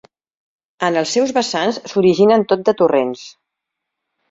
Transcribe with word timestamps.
En 0.87 0.97
els 1.01 1.11
seus 1.17 1.33
vessants 1.39 1.79
s'originen 1.93 2.47
tot 2.55 2.67
de 2.71 2.77
torrents. 2.83 3.29